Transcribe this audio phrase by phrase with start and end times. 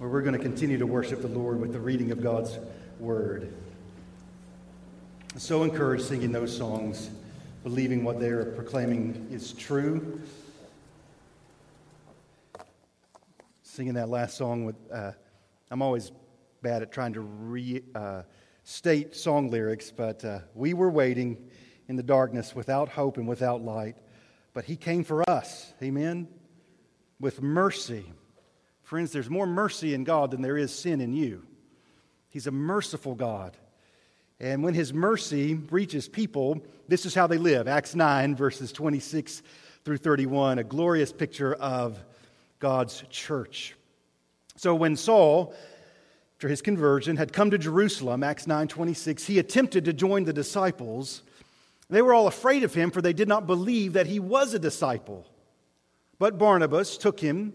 [0.00, 2.58] where we're going to continue to worship the Lord with the reading of God's
[2.98, 3.52] Word.
[5.36, 7.10] So encouraged singing those songs,
[7.64, 10.18] believing what they're proclaiming is true.
[13.62, 15.12] Singing that last song with, uh,
[15.70, 16.12] I'm always
[16.62, 21.36] bad at trying to restate uh, song lyrics, but uh, we were waiting
[21.88, 23.98] in the darkness without hope and without light,
[24.54, 25.74] but He came for us.
[25.82, 26.26] Amen?
[27.20, 28.06] With mercy
[28.90, 31.46] Friends, there's more mercy in God than there is sin in you.
[32.28, 33.56] He's a merciful God.
[34.40, 37.68] And when his mercy reaches people, this is how they live.
[37.68, 39.44] Acts 9, verses 26
[39.84, 42.02] through 31, a glorious picture of
[42.58, 43.76] God's church.
[44.56, 45.54] So when Saul,
[46.34, 50.32] after his conversion, had come to Jerusalem, Acts 9 26, he attempted to join the
[50.32, 51.22] disciples.
[51.90, 54.58] They were all afraid of him, for they did not believe that he was a
[54.58, 55.28] disciple.
[56.18, 57.54] But Barnabas took him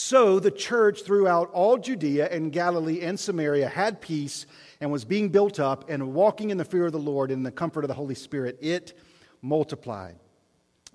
[0.00, 4.46] So the church throughout all Judea and Galilee and Samaria had peace
[4.80, 7.42] and was being built up and walking in the fear of the Lord and in
[7.42, 8.58] the comfort of the Holy Spirit.
[8.60, 8.96] It
[9.42, 10.14] multiplied.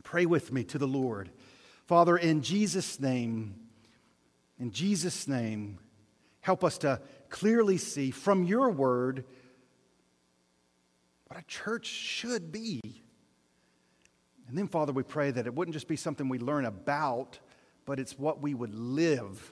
[0.04, 1.32] Pray with me to the Lord.
[1.86, 3.56] Father, in Jesus' name,
[4.58, 5.80] in Jesus' name,
[6.40, 9.26] help us to clearly see from your word
[11.28, 12.80] what a church should be.
[14.48, 17.40] And then, Father, we pray that it wouldn't just be something we learn about,
[17.86, 19.52] but it's what we would live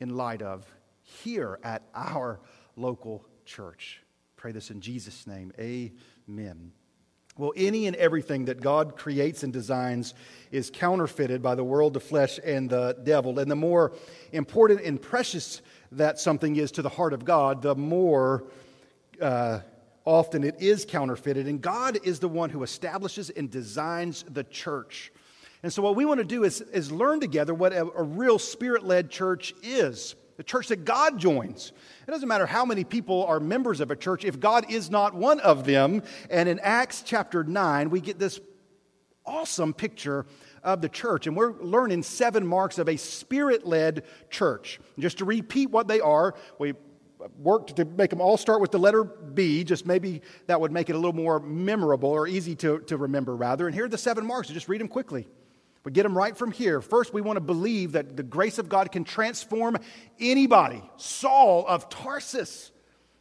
[0.00, 0.66] in light of
[1.02, 2.40] here at our
[2.76, 4.02] local church.
[4.36, 5.52] Pray this in Jesus' name.
[5.58, 6.72] Amen.
[7.38, 10.12] Well, any and everything that God creates and designs
[10.50, 13.38] is counterfeited by the world, the flesh, and the devil.
[13.38, 13.92] And the more
[14.32, 18.44] important and precious that something is to the heart of God, the more
[19.20, 19.60] uh,
[20.04, 21.46] often it is counterfeited.
[21.46, 25.10] And God is the one who establishes and designs the church.
[25.62, 28.38] And so, what we want to do is, is learn together what a, a real
[28.38, 31.72] spirit led church is the church that God joins.
[32.06, 35.14] It doesn't matter how many people are members of a church if God is not
[35.14, 36.02] one of them.
[36.30, 38.40] And in Acts chapter 9, we get this
[39.24, 40.26] awesome picture
[40.64, 41.26] of the church.
[41.26, 44.80] And we're learning seven marks of a spirit led church.
[44.98, 46.74] Just to repeat what they are, we
[47.38, 50.90] worked to make them all start with the letter B, just maybe that would make
[50.90, 53.66] it a little more memorable or easy to, to remember, rather.
[53.66, 54.48] And here are the seven marks.
[54.48, 55.28] Just read them quickly.
[55.84, 56.80] We get them right from here.
[56.80, 59.76] First, we want to believe that the grace of God can transform
[60.20, 60.82] anybody.
[60.96, 62.70] Saul of Tarsus.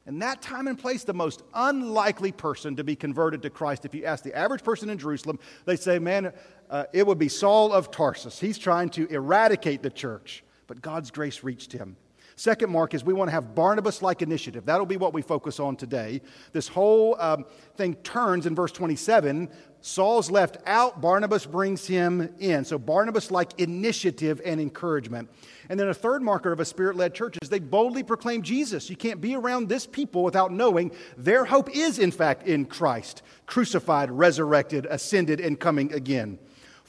[0.05, 3.85] In that time and place, the most unlikely person to be converted to Christ.
[3.85, 6.33] If you ask the average person in Jerusalem, they say, man,
[6.69, 8.39] uh, it would be Saul of Tarsus.
[8.39, 11.97] He's trying to eradicate the church, but God's grace reached him.
[12.35, 14.65] Second mark is we want to have Barnabas like initiative.
[14.65, 16.21] That'll be what we focus on today.
[16.53, 19.49] This whole um, thing turns in verse 27.
[19.81, 22.63] Saul's left out, Barnabas brings him in.
[22.65, 25.29] So, Barnabas like initiative and encouragement.
[25.69, 28.89] And then a third marker of a spirit led church is they boldly proclaim Jesus.
[28.89, 33.23] You can't be around this people without knowing their hope is, in fact, in Christ,
[33.47, 36.37] crucified, resurrected, ascended, and coming again.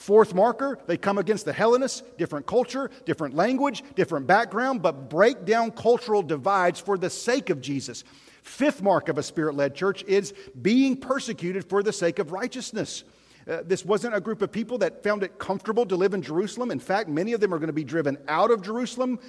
[0.03, 5.45] Fourth marker, they come against the Hellenists, different culture, different language, different background, but break
[5.45, 8.03] down cultural divides for the sake of Jesus.
[8.43, 13.05] Fifth mark of a spirit led church is being persecuted for the sake of righteousness.
[13.49, 16.73] Uh, this wasn't a group of people that found it comfortable to live in Jerusalem.
[16.73, 19.21] In fact, many of them are going to be driven out of Jerusalem,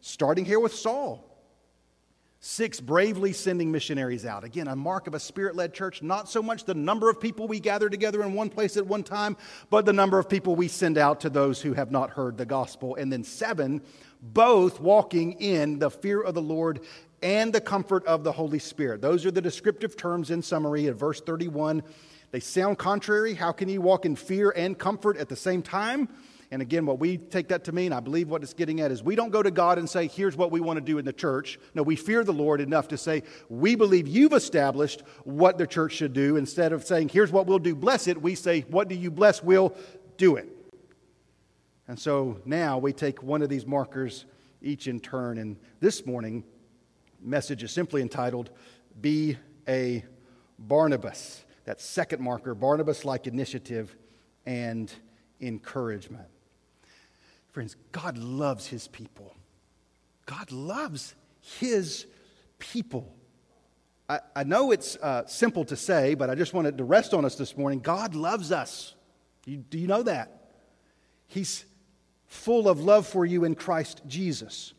[0.00, 1.31] starting here with Saul.
[2.44, 4.42] Six, bravely sending missionaries out.
[4.42, 7.46] Again, a mark of a spirit led church, not so much the number of people
[7.46, 9.36] we gather together in one place at one time,
[9.70, 12.44] but the number of people we send out to those who have not heard the
[12.44, 12.96] gospel.
[12.96, 13.80] And then seven,
[14.20, 16.80] both walking in the fear of the Lord
[17.22, 19.00] and the comfort of the Holy Spirit.
[19.00, 21.84] Those are the descriptive terms in summary of verse 31.
[22.32, 23.34] They sound contrary.
[23.34, 26.08] How can you walk in fear and comfort at the same time?
[26.52, 29.02] And again, what we take that to mean, I believe what it's getting at is
[29.02, 31.12] we don't go to God and say, here's what we want to do in the
[31.12, 31.58] church.
[31.74, 35.94] No, we fear the Lord enough to say, we believe you've established what the church
[35.94, 36.36] should do.
[36.36, 39.42] Instead of saying, here's what we'll do, bless it, we say, what do you bless,
[39.42, 39.74] we'll
[40.18, 40.46] do it.
[41.88, 44.26] And so now we take one of these markers
[44.60, 45.38] each in turn.
[45.38, 46.44] And this morning,
[47.22, 48.50] message is simply entitled,
[49.00, 50.04] Be a
[50.58, 51.46] Barnabas.
[51.64, 53.96] That second marker, Barnabas like initiative
[54.44, 54.92] and
[55.40, 56.28] encouragement.
[57.52, 59.34] Friends, God loves his people.
[60.26, 62.06] God loves his
[62.58, 63.14] people.
[64.08, 67.24] I, I know it's uh, simple to say, but I just wanted to rest on
[67.24, 67.80] us this morning.
[67.80, 68.94] God loves us.
[69.44, 70.50] You, do you know that?
[71.26, 71.66] He's
[72.26, 74.72] full of love for you in Christ Jesus.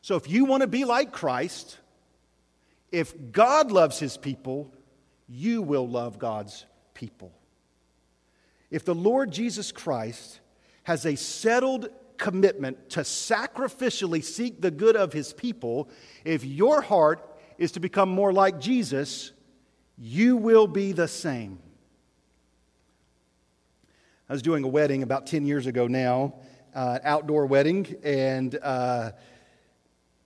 [0.00, 1.78] So if you want to be like Christ,
[2.90, 4.72] if God loves his people,
[5.28, 7.32] you will love God's people.
[8.70, 10.40] If the Lord Jesus Christ
[10.84, 11.90] has a settled
[12.24, 15.90] commitment to sacrificially seek the good of his people,
[16.24, 19.32] if your heart is to become more like Jesus,
[19.98, 21.58] you will be the same.
[24.26, 26.36] I was doing a wedding about 10 years ago now,
[26.74, 29.10] uh, outdoor wedding, and uh,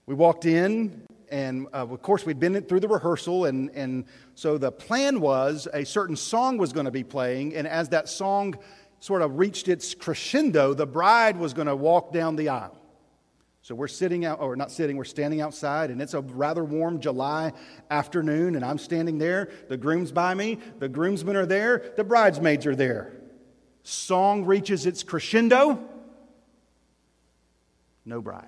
[0.05, 4.05] we walked in, and uh, of course, we'd been through the rehearsal, and, and
[4.35, 8.07] so the plan was a certain song was going to be playing, and as that
[8.07, 8.55] song
[8.99, 12.75] sort of reached its crescendo, the bride was going to walk down the aisle.
[13.61, 16.99] So we're sitting out, or not sitting, we're standing outside, and it's a rather warm
[16.99, 17.53] July
[17.91, 19.49] afternoon, and I'm standing there.
[19.67, 23.13] The groom's by me, the groomsmen are there, the bridesmaids are there.
[23.83, 25.79] Song reaches its crescendo.
[28.05, 28.47] No bride.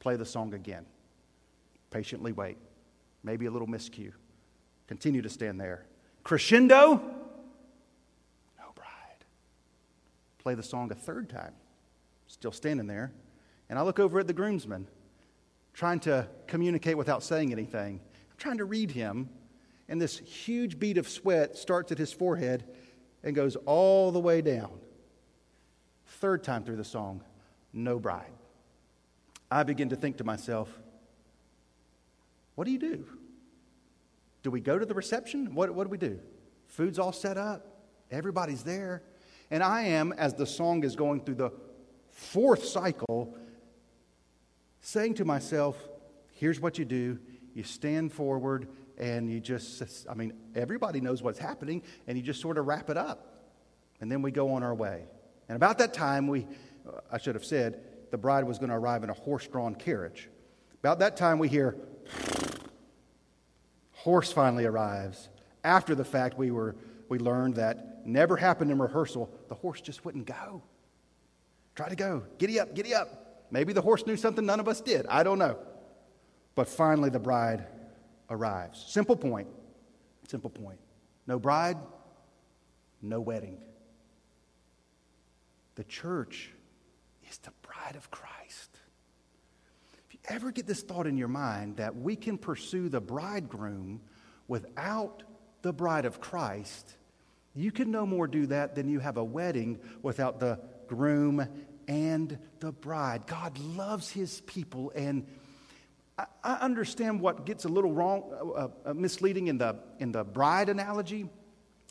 [0.00, 0.86] Play the song again.
[1.90, 2.56] Patiently wait.
[3.22, 4.12] Maybe a little miscue.
[4.86, 5.84] Continue to stand there.
[6.24, 6.96] Crescendo.
[8.58, 9.24] No bride.
[10.48, 11.52] Play the song a third time
[12.26, 13.12] still standing there.
[13.68, 14.88] And I look over at the groomsman,
[15.74, 18.00] trying to communicate without saying anything.
[18.30, 19.28] I'm trying to read him,
[19.90, 22.64] and this huge bead of sweat starts at his forehead
[23.22, 24.70] and goes all the way down.
[26.06, 27.22] Third time through the song,
[27.74, 28.32] no bride.
[29.50, 30.70] I begin to think to myself,
[32.54, 33.04] what do you do?
[34.42, 35.54] Do we go to the reception?
[35.54, 36.18] What, what do we do?
[36.68, 37.66] Food's all set up,
[38.10, 39.02] everybody's there.
[39.50, 41.52] And I am, as the song is going through the
[42.10, 43.36] fourth cycle,
[44.80, 45.76] saying to myself,
[46.32, 47.18] here's what you do
[47.54, 48.68] you stand forward
[48.98, 52.90] and you just, I mean, everybody knows what's happening, and you just sort of wrap
[52.90, 53.44] it up.
[54.00, 55.04] And then we go on our way.
[55.48, 56.46] And about that time, we,
[56.86, 57.80] uh, I should have said,
[58.10, 60.28] the bride was going to arrive in a horse drawn carriage.
[60.80, 61.76] About that time, we hear,
[63.92, 65.28] horse finally arrives.
[65.62, 66.74] After the fact, we, were,
[67.08, 69.30] we learned that never happened in rehearsal.
[69.48, 70.62] The horse just wouldn't go.
[71.74, 72.24] Try to go.
[72.38, 73.46] Giddy up, giddy up.
[73.50, 75.06] Maybe the horse knew something none of us did.
[75.06, 75.58] I don't know.
[76.54, 77.66] But finally, the bride
[78.28, 78.84] arrives.
[78.88, 79.48] Simple point.
[80.28, 80.80] Simple point.
[81.26, 81.76] No bride,
[83.00, 83.58] no wedding.
[85.76, 86.50] The church
[87.30, 88.78] is the bride of Christ.
[90.08, 94.00] If you ever get this thought in your mind that we can pursue the bridegroom
[94.48, 95.22] without
[95.62, 96.94] the bride of Christ,
[97.54, 101.46] you can no more do that than you have a wedding without the groom
[101.86, 103.26] and the bride.
[103.26, 105.26] God loves his people, and
[106.18, 110.68] I, understand what gets a little wrong, uh, uh, misleading in the, in the bride
[110.68, 111.28] analogy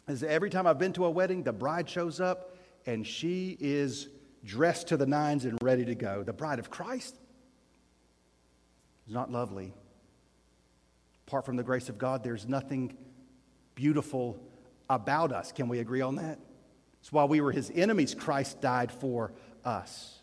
[0.08, 2.56] is every time I've been to a wedding, the bride shows up
[2.86, 4.10] and she is
[4.44, 6.24] dressed to the nines and ready to go.
[6.24, 7.16] The bride of Christ
[9.08, 9.74] is not lovely.
[11.28, 12.98] Apart from the grace of God, there's nothing
[13.76, 14.40] beautiful
[14.90, 15.52] about us.
[15.52, 16.40] Can we agree on that?
[17.02, 20.20] It's while we were his enemies, Christ died for us.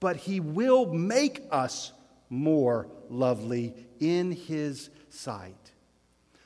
[0.00, 1.92] But he will make us
[2.28, 5.72] more lovely in his sight.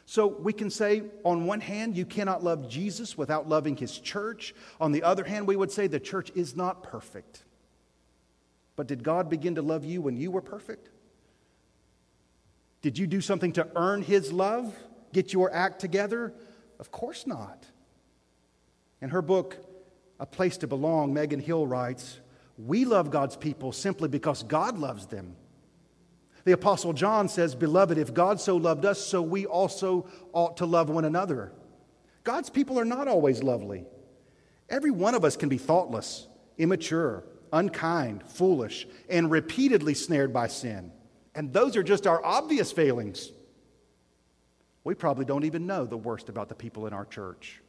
[0.07, 4.55] So we can say, on one hand, you cannot love Jesus without loving his church.
[4.81, 7.45] On the other hand, we would say the church is not perfect.
[8.75, 10.89] But did God begin to love you when you were perfect?
[12.81, 14.75] Did you do something to earn his love?
[15.13, 16.33] Get your act together?
[16.79, 17.67] Of course not.
[19.01, 19.57] In her book,
[20.21, 22.21] A Place to Belong, Megan Hill writes,
[22.57, 25.37] We love God's people simply because God loves them.
[26.45, 30.67] The Apostle John says, Beloved, if God so loved us, so we also ought to
[30.67, 31.53] love one another.
[32.25, 33.85] God's people are not always lovely.
[34.69, 36.27] Every one of us can be thoughtless,
[36.59, 40.93] immature, unkind, foolish, and repeatedly snared by sin.
[41.35, 43.33] And those are just our obvious failings.
[44.89, 47.61] We probably don't even know the worst about the people in our church.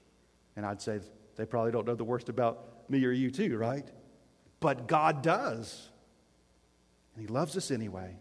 [0.55, 1.01] And I'd say
[1.35, 3.85] they probably don't know the worst about me or you, too, right?
[4.61, 5.89] But God does.
[7.13, 8.15] And He loves us anyway.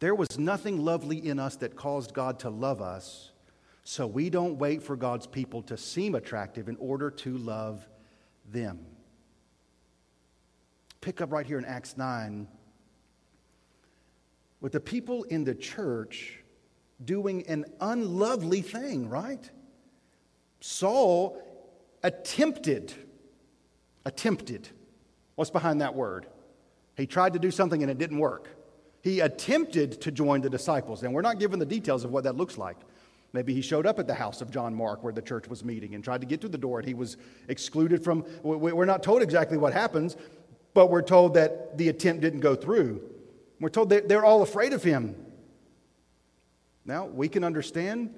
[0.00, 3.30] There was nothing lovely in us that caused God to love us,
[3.84, 7.88] so we don't wait for God's people to seem attractive in order to love
[8.52, 8.80] them.
[11.00, 12.48] Pick up right here in Acts 9
[14.60, 16.42] with the people in the church
[17.04, 19.50] doing an unlovely thing, right?
[20.60, 21.40] Saul
[22.02, 22.92] attempted,
[24.04, 24.68] attempted.
[25.34, 26.26] What's behind that word?
[26.96, 28.48] He tried to do something and it didn't work.
[29.02, 32.36] He attempted to join the disciples, and we're not given the details of what that
[32.36, 32.76] looks like.
[33.32, 35.94] Maybe he showed up at the house of John Mark where the church was meeting
[35.94, 37.16] and tried to get to the door, and he was
[37.48, 38.24] excluded from.
[38.42, 40.16] We're not told exactly what happens,
[40.74, 43.02] but we're told that the attempt didn't go through.
[43.60, 45.14] We're told that they're all afraid of him.
[46.86, 48.14] Now, we can understand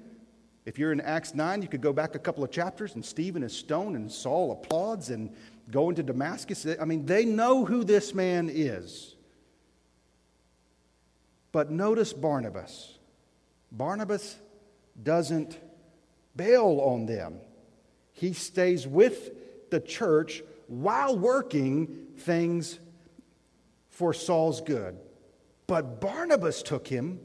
[0.65, 3.41] if you're in Acts 9, you could go back a couple of chapters, and Stephen
[3.41, 5.33] is stoned, and Saul applauds and
[5.71, 6.67] go into Damascus.
[6.79, 9.15] I mean, they know who this man is.
[11.51, 12.99] But notice Barnabas.
[13.71, 14.37] Barnabas
[15.01, 15.57] doesn't
[16.35, 17.39] bail on them,
[18.13, 22.79] he stays with the church while working things
[23.89, 24.97] for Saul's good.
[25.67, 27.19] But Barnabas took him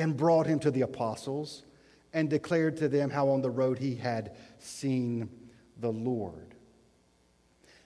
[0.00, 1.64] and brought him to the apostles
[2.12, 5.28] and declared to them how on the road he had seen
[5.78, 6.54] the Lord.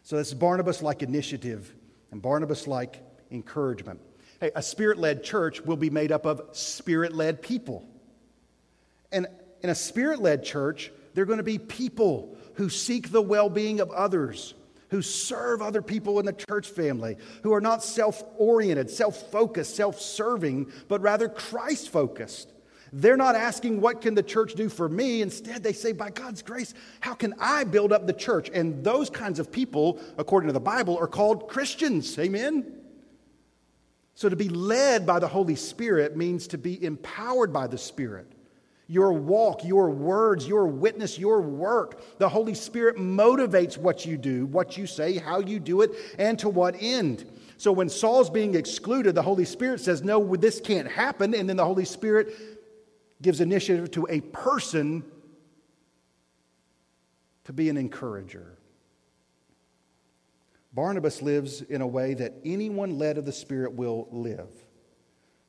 [0.03, 1.75] So this Barnabas like initiative
[2.11, 4.01] and Barnabas like encouragement.
[4.41, 7.87] Hey, a spirit led church will be made up of spirit led people.
[9.11, 9.27] And
[9.63, 13.49] in a spirit led church, there are going to be people who seek the well
[13.49, 14.55] being of others,
[14.91, 19.77] who serve other people in the church family, who are not self oriented, self focused,
[19.77, 22.53] self serving, but rather Christ focused.
[22.97, 25.21] They're not asking, What can the church do for me?
[25.21, 28.51] Instead, they say, By God's grace, how can I build up the church?
[28.55, 32.17] And those kinds of people, according to the Bible, are called Christians.
[32.19, 32.65] Amen?
[34.15, 38.34] So to be led by the Holy Spirit means to be empowered by the Spirit.
[38.87, 42.19] Your walk, your words, your witness, your work.
[42.19, 46.39] The Holy Spirit motivates what you do, what you say, how you do it, and
[46.41, 47.31] to what end.
[47.57, 51.35] So when Saul's being excluded, the Holy Spirit says, No, this can't happen.
[51.35, 52.35] And then the Holy Spirit
[53.23, 55.03] gives initiative to a person
[57.45, 58.59] to be an encourager.
[60.75, 64.51] Barnabas lives in a way that anyone led of the Spirit will live.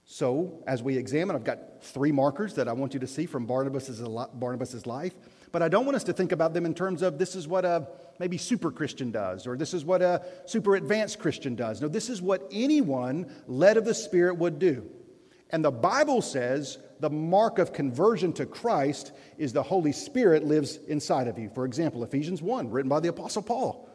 [0.07, 3.47] So, as we examine, I've got three markers that I want you to see from
[3.47, 5.15] Barnabas's, Barnabas's life.
[5.51, 7.65] But I don't want us to think about them in terms of this is what
[7.65, 7.87] a
[8.19, 11.81] maybe super Christian does, or this is what a super advanced Christian does.
[11.81, 14.87] No, this is what anyone led of the Spirit would do.
[15.49, 20.77] And the Bible says the mark of conversion to Christ is the Holy Spirit lives
[20.87, 21.49] inside of you.
[21.49, 23.89] For example, Ephesians 1, written by the Apostle Paul.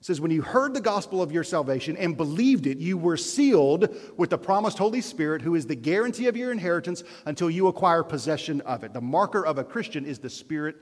[0.00, 3.16] It says, When you heard the gospel of your salvation and believed it, you were
[3.16, 7.66] sealed with the promised Holy Spirit, who is the guarantee of your inheritance until you
[7.66, 8.92] acquire possession of it.
[8.92, 10.76] The marker of a Christian is the Spirit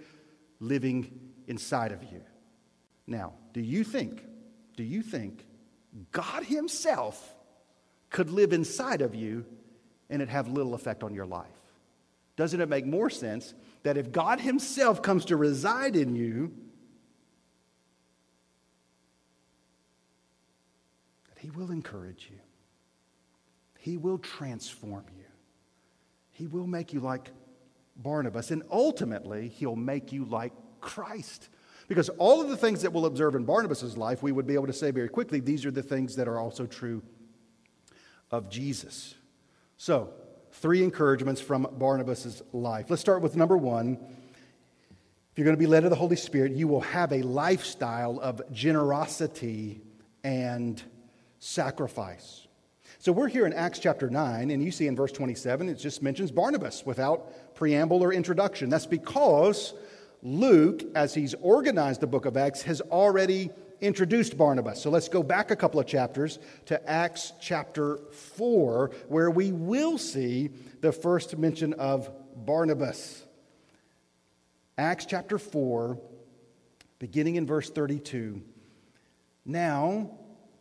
[0.60, 2.22] living inside of you.
[3.06, 4.22] Now, do you think,
[4.76, 5.46] do you think
[6.12, 7.34] God Himself
[8.10, 9.46] could live inside of you
[10.10, 11.46] and it have little effect on your life?
[12.36, 16.52] Doesn't it make more sense that if God Himself comes to reside in you,
[21.46, 22.40] He will encourage you.
[23.78, 25.22] He will transform you.
[26.32, 27.30] He will make you like
[27.94, 28.50] Barnabas.
[28.50, 31.48] And ultimately, He'll make you like Christ.
[31.86, 34.66] Because all of the things that we'll observe in Barnabas' life, we would be able
[34.66, 37.00] to say very quickly, these are the things that are also true
[38.32, 39.14] of Jesus.
[39.76, 40.14] So,
[40.50, 42.86] three encouragements from Barnabas' life.
[42.90, 43.98] Let's start with number one.
[45.30, 48.18] If you're going to be led of the Holy Spirit, you will have a lifestyle
[48.18, 49.80] of generosity
[50.24, 50.82] and
[51.38, 52.46] sacrifice.
[52.98, 56.02] So we're here in Acts chapter 9, and you see in verse 27, it just
[56.02, 58.68] mentions Barnabas without preamble or introduction.
[58.68, 59.74] That's because
[60.22, 63.50] Luke, as he's organized the book of Acts, has already
[63.80, 64.82] introduced Barnabas.
[64.82, 67.98] So let's go back a couple of chapters to Acts chapter
[68.36, 70.50] 4, where we will see
[70.80, 73.24] the first mention of Barnabas.
[74.78, 75.98] Acts chapter 4,
[76.98, 78.42] beginning in verse 32.
[79.44, 80.10] Now,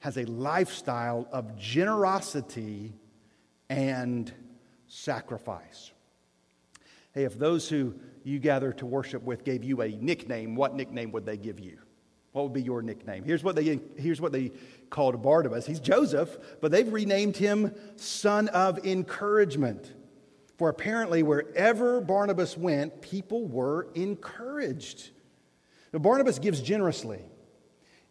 [0.00, 2.94] has a lifestyle of generosity
[3.68, 4.32] and
[4.86, 5.90] sacrifice.
[7.12, 11.12] Hey, if those who you gather to worship with gave you a nickname, what nickname
[11.12, 11.78] would they give you?
[12.32, 13.24] What would be your nickname?
[13.24, 14.52] Here's what they, here's what they
[14.90, 15.64] called Barnabas.
[15.64, 19.94] He's Joseph, but they've renamed him Son of Encouragement.
[20.58, 25.10] For apparently, wherever Barnabas went, people were encouraged.
[25.92, 27.22] Now, Barnabas gives generously.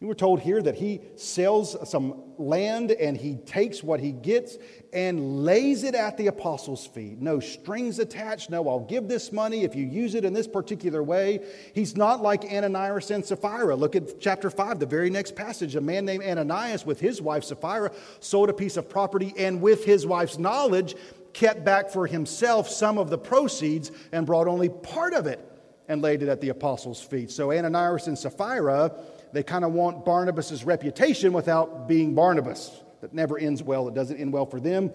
[0.01, 4.57] We were told here that he sells some land and he takes what he gets
[4.91, 7.21] and lays it at the apostles' feet.
[7.21, 8.49] No strings attached.
[8.49, 11.45] No, I'll give this money if you use it in this particular way.
[11.73, 13.73] He's not like Ananias and Sapphira.
[13.73, 15.77] Look at chapter 5, the very next passage.
[15.77, 19.85] A man named Ananias with his wife Sapphira sold a piece of property and with
[19.85, 20.95] his wife's knowledge
[21.31, 25.39] kept back for himself some of the proceeds and brought only part of it
[25.87, 27.31] and laid it at the apostles' feet.
[27.31, 28.91] So Ananias and Sapphira
[29.35, 32.81] they kind of want Barnabas' reputation without being Barnabas.
[33.01, 33.89] That never ends well.
[33.89, 34.89] It doesn't end well for them,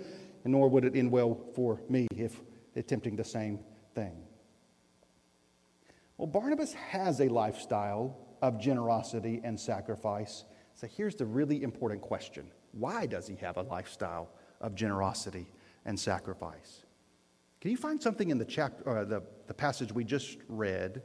[0.45, 2.41] and nor would it end well for me if
[2.75, 3.61] attempting the same
[3.95, 4.23] thing.
[6.17, 10.45] Well, Barnabas has a lifestyle of generosity and sacrifice.
[10.73, 14.31] So here's the really important question Why does he have a lifestyle
[14.63, 15.53] of generosity
[15.85, 16.87] and sacrifice?
[17.61, 21.03] Can you find something in the, chapter, uh, the, the passage we just read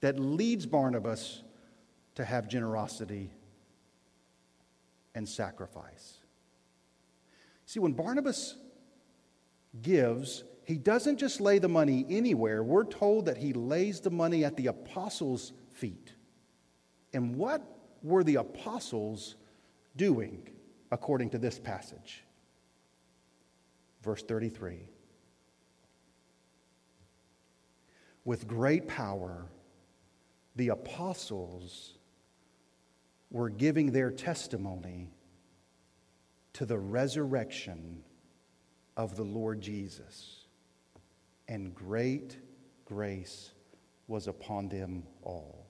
[0.00, 1.44] that leads Barnabas
[2.18, 3.30] to have generosity
[5.14, 6.16] and sacrifice.
[7.64, 8.56] See, when Barnabas
[9.82, 12.64] gives, he doesn't just lay the money anywhere.
[12.64, 16.12] We're told that he lays the money at the apostles' feet.
[17.12, 17.62] And what
[18.02, 19.36] were the apostles
[19.94, 20.42] doing
[20.90, 22.24] according to this passage?
[24.02, 24.88] Verse 33
[28.24, 29.46] With great power,
[30.56, 31.97] the apostles
[33.30, 35.10] were giving their testimony
[36.54, 38.02] to the resurrection
[38.96, 40.46] of the Lord Jesus.
[41.46, 42.36] And great
[42.84, 43.52] grace
[44.06, 45.66] was upon them all.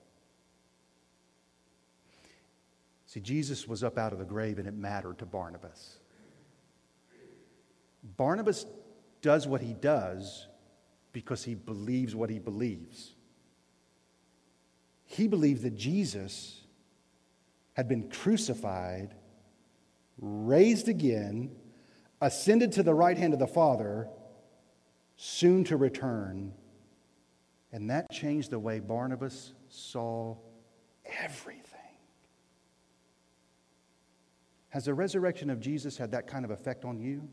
[3.05, 5.99] See, Jesus was up out of the grave and it mattered to Barnabas.
[8.17, 8.65] Barnabas
[9.21, 10.47] does what he does
[11.11, 13.15] because he believes what he believes.
[15.05, 16.58] He believed that Jesus
[17.79, 19.15] had been crucified,
[20.17, 21.49] raised again,
[22.19, 24.09] ascended to the right hand of the Father,
[25.15, 26.51] soon to return.
[27.71, 30.35] And that changed the way Barnabas saw
[31.23, 31.63] everything.
[34.67, 37.29] Has the resurrection of Jesus had that kind of effect on you?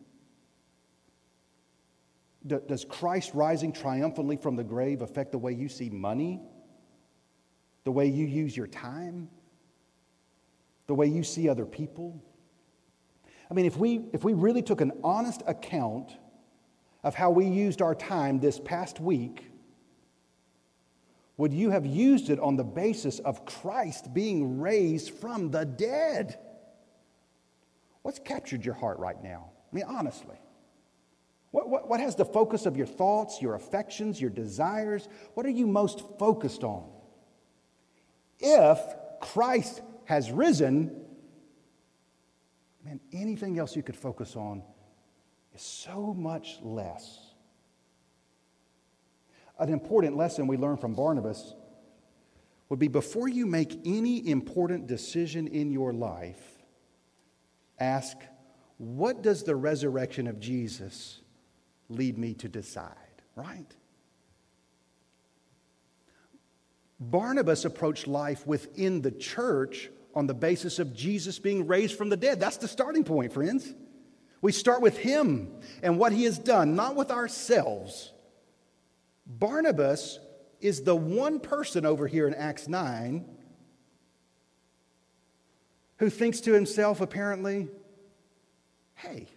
[2.47, 6.41] Does Christ rising triumphantly from the grave affect the way you see money?
[7.83, 9.29] The way you use your time?
[10.87, 12.23] The way you see other people?
[13.51, 16.17] I mean, if we, if we really took an honest account
[17.03, 19.45] of how we used our time this past week,
[21.37, 26.39] would you have used it on the basis of Christ being raised from the dead?
[28.03, 29.51] What's captured your heart right now?
[29.73, 30.37] I mean, honestly.
[31.51, 35.09] What, what, what has the focus of your thoughts, your affections, your desires?
[35.35, 36.89] What are you most focused on?
[38.39, 38.79] If
[39.21, 41.05] Christ has risen,
[42.85, 44.63] man, anything else you could focus on
[45.55, 47.21] is so much less.
[49.59, 51.55] An important lesson we learn from Barnabas
[52.69, 56.65] would be before you make any important decision in your life,
[57.79, 58.17] ask,
[58.79, 61.21] what does the resurrection of Jesus
[61.89, 62.95] lead me to decide?
[63.35, 63.75] Right?
[66.99, 72.17] Barnabas approached life within the church on the basis of Jesus being raised from the
[72.17, 72.41] dead.
[72.41, 73.73] That's the starting point, friends.
[74.41, 75.53] We start with him
[75.83, 78.13] and what he has done, not with ourselves.
[79.27, 80.19] Barnabas
[80.61, 83.27] is the one person over here in Acts 9
[85.99, 87.69] who thinks to himself, apparently,
[88.95, 89.29] hey,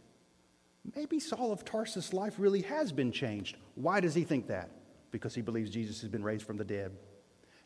[0.96, 3.58] maybe Saul of Tarsus' life really has been changed.
[3.76, 4.70] Why does he think that?
[5.12, 6.92] Because he believes Jesus has been raised from the dead.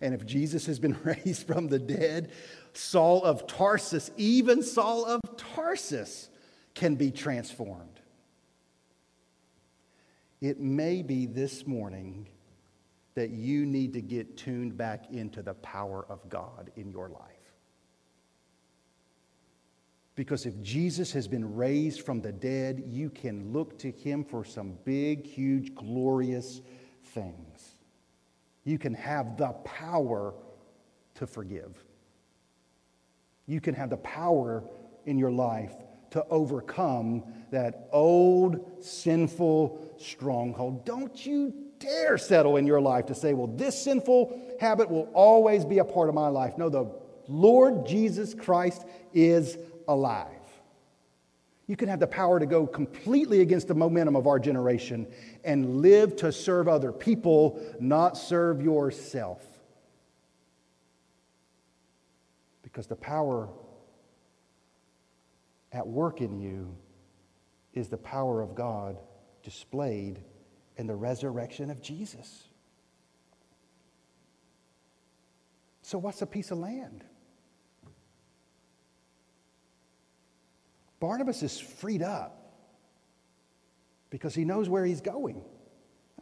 [0.03, 2.31] And if Jesus has been raised from the dead,
[2.73, 6.29] Saul of Tarsus, even Saul of Tarsus,
[6.75, 8.01] can be transformed.
[10.41, 12.27] It may be this morning
[13.15, 17.21] that you need to get tuned back into the power of God in your life.
[20.15, 24.43] Because if Jesus has been raised from the dead, you can look to him for
[24.43, 26.61] some big, huge, glorious
[27.05, 27.52] things
[28.63, 30.33] you can have the power
[31.15, 31.83] to forgive.
[33.45, 34.63] You can have the power
[35.05, 35.73] in your life
[36.11, 40.85] to overcome that old sinful stronghold.
[40.85, 45.65] Don't you dare settle in your life to say, well, this sinful habit will always
[45.65, 46.57] be a part of my life.
[46.57, 46.89] No, the
[47.27, 50.42] Lord Jesus Christ is alive.
[51.67, 55.07] You can have the power to go completely against the momentum of our generation
[55.43, 59.41] and live to serve other people, not serve yourself.
[62.63, 63.47] Because the power
[65.71, 66.75] at work in you
[67.73, 68.99] is the power of God
[69.41, 70.19] displayed
[70.77, 72.43] in the resurrection of Jesus.
[75.81, 77.03] So, what's a piece of land?
[81.03, 82.53] Barnabas is freed up
[84.09, 85.43] because he knows where he's going.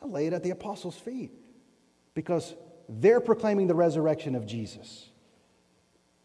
[0.02, 1.30] I lay it at the apostles' feet
[2.15, 2.56] because
[2.89, 5.12] they're proclaiming the resurrection of Jesus.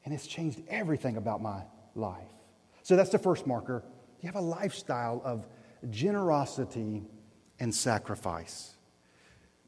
[0.06, 1.64] And it's changed everything about my
[1.94, 2.32] life.
[2.82, 3.84] So that's the first marker.
[4.22, 5.46] You have a lifestyle of
[5.90, 7.04] generosity
[7.60, 8.74] and sacrifice.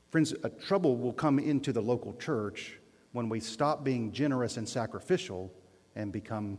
[0.09, 2.79] Friends, a trouble will come into the local church
[3.13, 5.53] when we stop being generous and sacrificial
[5.95, 6.57] and become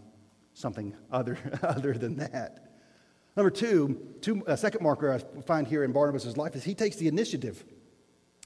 [0.59, 2.65] something other, other than that.
[3.35, 6.97] Number two, two, a second marker I find here in Barnabas' life is he takes
[6.97, 7.63] the initiative.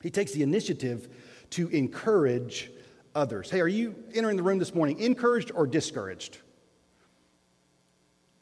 [0.01, 1.09] He takes the initiative
[1.51, 2.69] to encourage
[3.15, 3.49] others.
[3.49, 6.37] Hey, are you entering the room this morning encouraged or discouraged?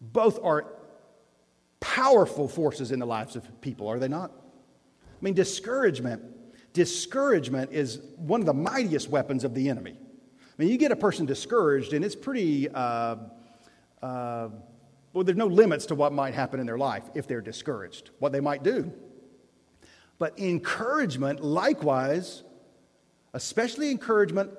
[0.01, 0.65] Both are
[1.79, 4.31] powerful forces in the lives of people, are they not?
[4.31, 6.21] I mean, discouragement,
[6.73, 9.95] discouragement is one of the mightiest weapons of the enemy.
[9.97, 13.17] I mean, you get a person discouraged, and it's pretty uh,
[14.01, 14.49] uh,
[15.13, 18.31] well, there's no limits to what might happen in their life if they're discouraged, what
[18.31, 18.91] they might do.
[20.17, 22.43] But encouragement, likewise,
[23.33, 24.51] especially encouragement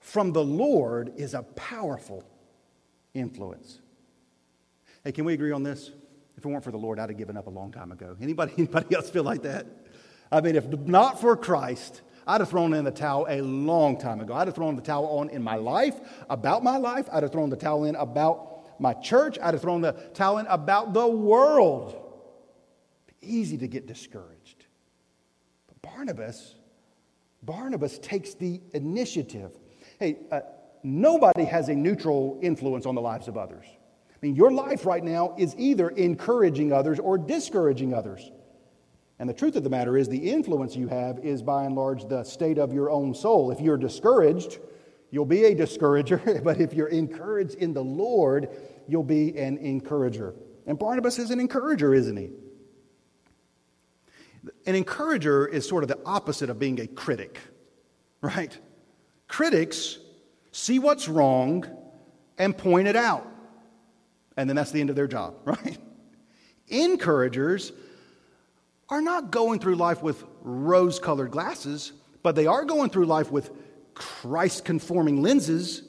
[0.00, 2.24] from the Lord, is a powerful
[3.14, 3.80] influence.
[5.04, 5.92] Hey, can we agree on this?
[6.36, 8.16] If it weren't for the Lord, I'd have given up a long time ago.
[8.20, 9.66] Anybody, anybody else feel like that?
[10.30, 14.20] I mean, if not for Christ, I'd have thrown in the towel a long time
[14.20, 14.34] ago.
[14.34, 17.08] I'd have thrown the towel on in my life, about my life.
[17.10, 19.38] I'd have thrown the towel in about my church.
[19.42, 21.96] I'd have thrown the towel in about the world.
[23.22, 24.66] Easy to get discouraged.
[25.68, 26.54] But Barnabas,
[27.42, 29.56] Barnabas takes the initiative.
[29.98, 30.40] Hey, uh,
[30.82, 33.64] nobody has a neutral influence on the lives of others.
[34.10, 38.30] I mean, your life right now is either encouraging others or discouraging others.
[39.18, 42.08] And the truth of the matter is, the influence you have is by and large
[42.08, 43.50] the state of your own soul.
[43.50, 44.58] If you're discouraged,
[45.10, 46.40] you'll be a discourager.
[46.44, 48.48] but if you're encouraged in the Lord,
[48.86, 50.34] you'll be an encourager.
[50.66, 52.30] And Barnabas is an encourager, isn't he?
[54.66, 57.40] An encourager is sort of the opposite of being a critic,
[58.20, 58.56] right?
[59.26, 59.98] Critics
[60.52, 61.66] see what's wrong
[62.38, 63.26] and point it out.
[64.36, 65.78] And then that's the end of their job, right?
[66.68, 67.72] Encouragers
[68.88, 73.30] are not going through life with rose colored glasses, but they are going through life
[73.30, 73.50] with
[73.94, 75.82] Christ conforming lenses.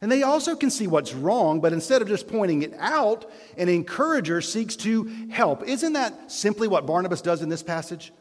[0.00, 3.68] And they also can see what's wrong, but instead of just pointing it out, an
[3.68, 5.62] encourager seeks to help.
[5.62, 8.12] Isn't that simply what Barnabas does in this passage?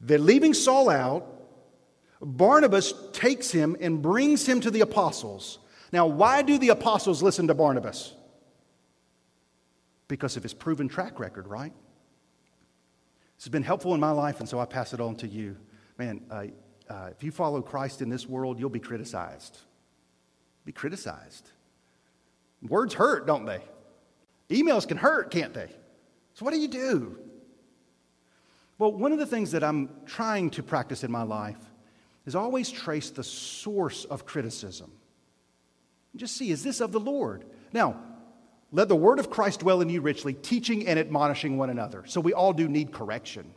[0.00, 1.26] They're leaving Saul out.
[2.20, 5.58] Barnabas takes him and brings him to the apostles.
[5.92, 8.14] Now, why do the apostles listen to Barnabas?
[10.08, 11.72] Because of his proven track record, right?
[13.36, 15.56] This has been helpful in my life, and so I pass it on to you.
[15.98, 16.46] Man, uh,
[16.88, 19.58] uh, if you follow Christ in this world, you'll be criticized.
[20.64, 21.50] Be criticized.
[22.62, 23.60] Words hurt, don't they?
[24.50, 25.70] Emails can hurt, can't they?
[26.34, 27.18] So, what do you do?
[28.78, 31.58] Well, one of the things that I'm trying to practice in my life
[32.26, 34.90] is always trace the source of criticism.
[36.16, 37.44] Just see, is this of the Lord?
[37.72, 38.00] Now,
[38.74, 42.02] let the word of Christ dwell in you richly, teaching and admonishing one another.
[42.06, 43.54] So we all do need correction.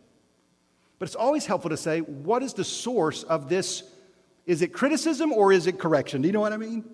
[0.99, 3.82] But it's always helpful to say, what is the source of this?
[4.45, 6.21] Is it criticism or is it correction?
[6.21, 6.86] Do you know what I mean?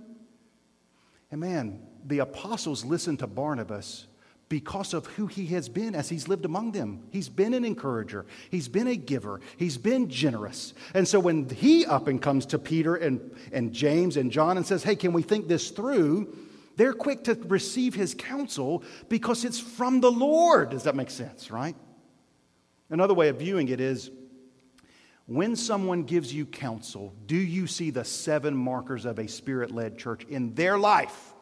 [1.32, 4.08] And man, the apostles listened to Barnabas
[4.48, 7.04] because of who he has been as he's lived among them.
[7.12, 10.74] He's been an encourager, he's been a giver, he's been generous.
[10.94, 14.66] And so when he up and comes to Peter and, and James and John and
[14.66, 16.34] says, Hey, can we think this through?
[16.76, 20.70] They're quick to receive his counsel because it's from the Lord.
[20.72, 21.76] Does that make sense, right?
[22.90, 24.12] Another way of viewing it is
[25.26, 29.98] when someone gives you counsel, do you see the seven markers of a spirit led
[29.98, 31.34] church in their life?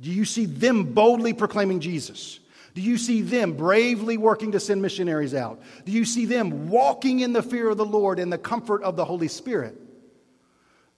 [0.00, 2.40] Do you see them boldly proclaiming Jesus?
[2.74, 5.62] Do you see them bravely working to send missionaries out?
[5.84, 8.96] Do you see them walking in the fear of the Lord and the comfort of
[8.96, 9.80] the Holy Spirit?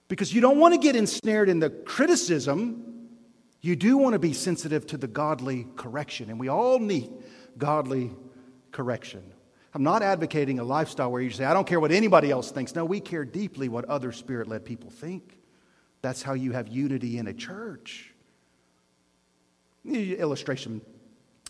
[0.09, 3.07] Because you don't want to get ensnared in the criticism.
[3.61, 6.29] You do want to be sensitive to the godly correction.
[6.29, 7.09] And we all need
[7.57, 8.11] godly
[8.73, 9.23] correction.
[9.73, 12.75] I'm not advocating a lifestyle where you say, I don't care what anybody else thinks.
[12.75, 15.37] No, we care deeply what other spirit led people think.
[16.01, 18.13] That's how you have unity in a church.
[19.85, 20.81] Illustration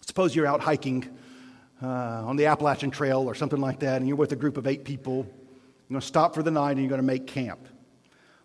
[0.10, 1.08] suppose you're out hiking
[1.82, 4.68] uh, on the Appalachian Trail or something like that, and you're with a group of
[4.68, 5.18] eight people.
[5.18, 7.69] You're going to stop for the night and you're going to make camp.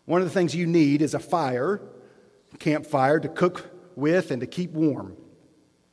[0.07, 1.81] One of the things you need is a fire,
[2.59, 5.17] campfire, to cook with and to keep warm.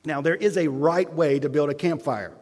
[0.03, 2.35] Now, there is a right way to build a campfire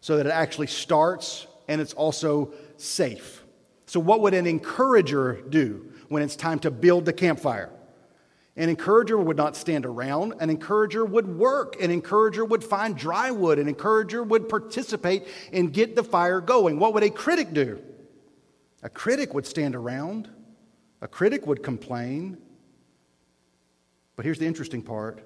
[0.00, 3.42] so that it actually starts and it's also safe.
[3.86, 7.70] So, what would an encourager do when it's time to build the campfire?
[8.56, 10.34] An encourager would not stand around.
[10.40, 11.80] An encourager would work.
[11.80, 13.58] An encourager would find dry wood.
[13.58, 16.78] An encourager would participate and get the fire going.
[16.78, 17.80] What would a critic do?
[18.82, 20.28] A critic would stand around.
[21.00, 22.38] A critic would complain.
[24.16, 25.22] But here's the interesting part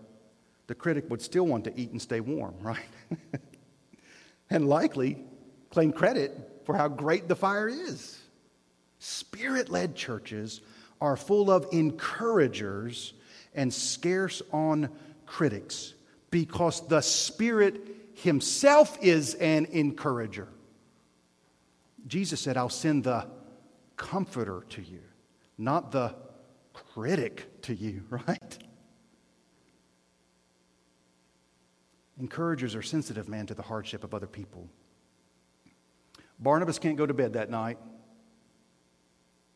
[0.67, 2.79] the critic would still want to eat and stay warm, right?
[4.51, 5.19] and likely
[5.71, 8.21] claim credit for how great the fire is.
[8.99, 10.63] Spirit led churches
[11.01, 13.13] are full of encouragers
[13.55, 14.89] and scarce on
[15.27, 15.95] critics
[16.31, 17.81] because the Spirit
[18.15, 20.49] Himself is an encourager.
[22.07, 23.27] Jesus said, I'll send the
[23.97, 25.01] comforter to you,
[25.59, 26.15] not the
[26.73, 28.59] critic to you, right?
[32.19, 34.69] Encouragers are sensitive, man, to the hardship of other people.
[36.39, 37.79] Barnabas can't go to bed that night,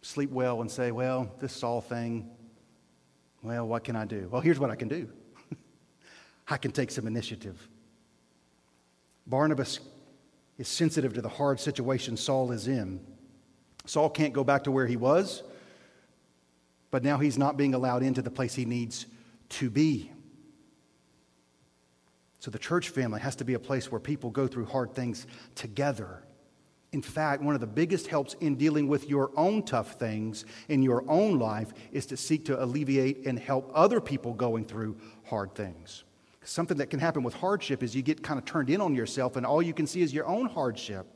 [0.03, 2.31] sleep well, and say, Well, this Saul thing,
[3.43, 4.29] well, what can I do?
[4.31, 5.09] Well, here's what I can do
[6.49, 7.69] I can take some initiative.
[9.27, 9.81] Barnabas
[10.57, 13.01] is sensitive to the hard situation Saul is in.
[13.87, 15.43] Saul can't go back to where he was,
[16.91, 19.07] but now he's not being allowed into the place he needs
[19.51, 20.11] to be.
[22.39, 25.27] So the church family has to be a place where people go through hard things
[25.55, 26.23] together.
[26.93, 30.83] In fact, one of the biggest helps in dealing with your own tough things in
[30.83, 35.55] your own life is to seek to alleviate and help other people going through hard
[35.55, 36.05] things.
[36.45, 39.37] Something that can happen with hardship is you get kind of turned in on yourself
[39.37, 41.07] and all you can see is your own hardship.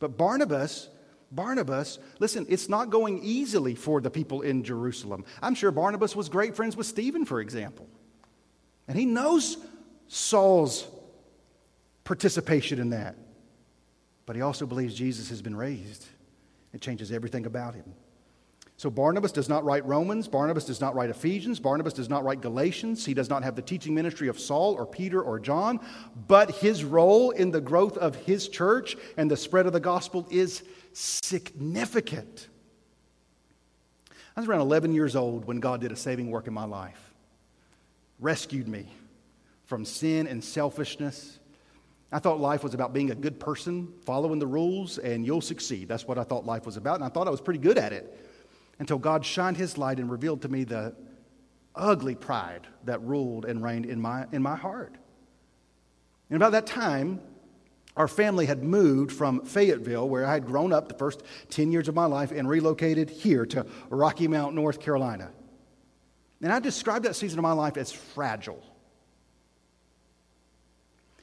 [0.00, 0.88] But Barnabas,
[1.32, 5.24] Barnabas, listen, it's not going easily for the people in Jerusalem.
[5.40, 7.88] I'm sure Barnabas was great friends with Stephen, for example.
[8.86, 9.56] And he knows
[10.08, 10.86] Saul's
[12.04, 13.16] participation in that.
[14.26, 16.06] But he also believes Jesus has been raised.
[16.74, 17.94] It changes everything about him.
[18.82, 20.26] So Barnabas does not write Romans.
[20.26, 21.60] Barnabas does not write Ephesians.
[21.60, 23.06] Barnabas does not write Galatians.
[23.06, 25.78] He does not have the teaching ministry of Saul or Peter or John.
[26.26, 30.26] But his role in the growth of his church and the spread of the gospel
[30.32, 30.64] is
[30.94, 32.48] significant.
[34.36, 37.12] I was around 11 years old when God did a saving work in my life,
[38.18, 38.88] rescued me
[39.64, 41.38] from sin and selfishness
[42.14, 45.88] I thought life was about being a good person, following the rules, and you'll succeed.
[45.88, 47.94] That's what I thought life was about, and I thought I was pretty good at
[47.94, 48.28] it
[48.78, 50.94] until God shined his light and revealed to me the
[51.74, 54.94] ugly pride that ruled and reigned in my, in my heart.
[56.28, 57.20] And about that time,
[57.96, 61.88] our family had moved from Fayetteville, where I had grown up the first 10 years
[61.88, 65.30] of my life, and relocated here to Rocky Mount, North Carolina.
[66.40, 68.62] And I described that season of my life as fragile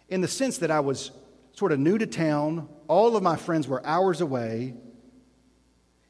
[0.09, 1.11] in the sense that I was
[1.53, 2.67] sort of new to town.
[2.87, 4.75] All of my friends were hours away.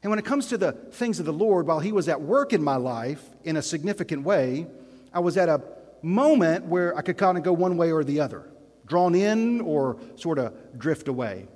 [0.02, 2.52] And when it comes to the things of the Lord, while He was at work
[2.52, 4.66] in my life in a significant way,
[5.12, 5.62] I was at a
[6.02, 8.48] moment where I could kind of go one way or the other,
[8.86, 11.46] drawn in or sort of drift away.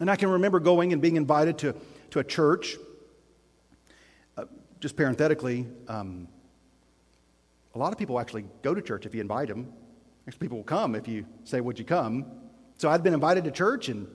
[0.00, 1.74] And I can remember going and being invited to,
[2.12, 2.76] to a church.
[4.36, 4.46] Uh,
[4.80, 6.26] just parenthetically, um,
[7.74, 9.72] a lot of people actually go to church if you invite them.
[10.38, 12.24] People will come if you say, Would you come?
[12.78, 14.06] So I'd been invited to church in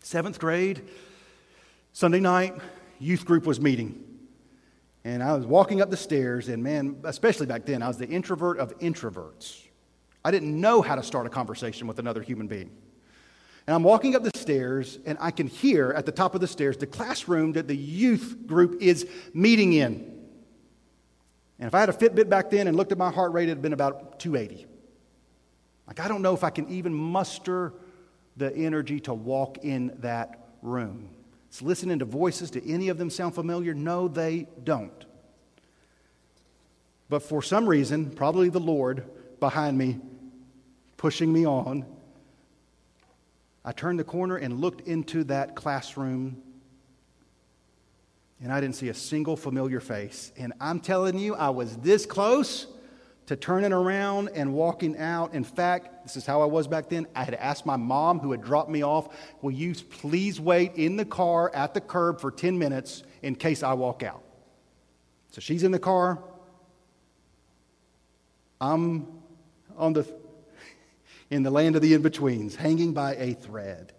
[0.00, 0.88] seventh grade.
[1.92, 2.54] Sunday night,
[2.98, 4.04] youth group was meeting.
[5.04, 8.08] And I was walking up the stairs, and man, especially back then, I was the
[8.08, 9.66] introvert of introverts.
[10.24, 12.70] I didn't know how to start a conversation with another human being.
[13.66, 16.46] And I'm walking up the stairs, and I can hear at the top of the
[16.46, 20.18] stairs the classroom that the youth group is meeting in.
[21.58, 23.50] And if I had a Fitbit back then and looked at my heart rate, it
[23.50, 24.66] had been about 280.
[25.86, 27.72] Like, I don't know if I can even muster
[28.36, 31.10] the energy to walk in that room.
[31.50, 32.52] It's listening to voices.
[32.52, 33.74] Do any of them sound familiar?
[33.74, 35.04] No, they don't.
[37.08, 39.02] But for some reason, probably the Lord
[39.40, 39.98] behind me,
[40.96, 41.84] pushing me on,
[43.64, 46.40] I turned the corner and looked into that classroom,
[48.40, 50.30] and I didn't see a single familiar face.
[50.38, 52.68] And I'm telling you, I was this close
[53.30, 55.34] to turning around and walking out.
[55.34, 57.06] In fact, this is how I was back then.
[57.14, 60.96] I had asked my mom, who had dropped me off, Will you please wait in
[60.96, 64.24] the car at the curb for 10 minutes in case I walk out?
[65.30, 66.20] So she's in the car.
[68.60, 69.06] I'm
[69.78, 70.12] on the,
[71.30, 73.92] in the land of the in betweens, hanging by a thread.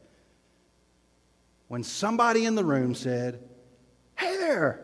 [1.70, 3.41] When somebody in the room said,
[4.17, 4.82] Hey there,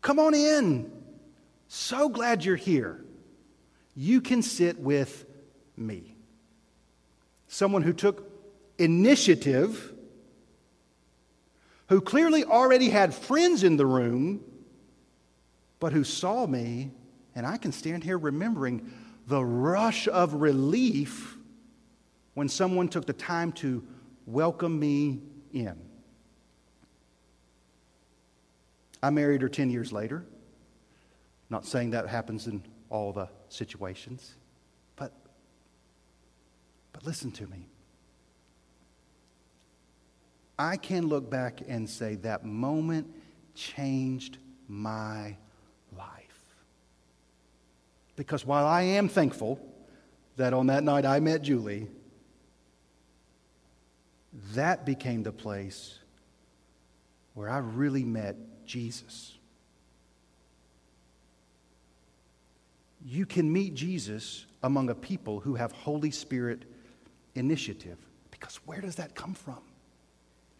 [0.00, 0.90] come on in.
[1.68, 3.02] So glad you're here.
[3.96, 5.24] You can sit with
[5.76, 6.14] me.
[7.48, 8.30] Someone who took
[8.78, 9.94] initiative,
[11.88, 14.44] who clearly already had friends in the room,
[15.80, 16.90] but who saw me,
[17.34, 18.92] and I can stand here remembering
[19.26, 21.36] the rush of relief
[22.34, 23.82] when someone took the time to
[24.26, 25.20] welcome me
[25.52, 25.74] in.
[29.02, 30.24] I married her 10 years later.
[31.48, 34.36] Not saying that happens in all the situations,
[34.94, 35.12] but,
[36.92, 37.68] but listen to me.
[40.58, 43.12] I can look back and say that moment
[43.54, 44.38] changed
[44.68, 45.36] my
[45.96, 46.54] life.
[48.16, 49.60] Because while I am thankful
[50.36, 51.88] that on that night I met Julie,
[54.54, 55.98] that became the place
[57.34, 59.36] where I really met Jesus.
[63.06, 66.64] You can meet Jesus among a people who have Holy Spirit
[67.36, 67.98] initiative.
[68.32, 69.58] Because where does that come from?